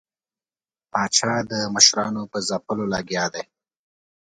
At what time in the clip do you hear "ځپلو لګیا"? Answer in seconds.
2.47-3.25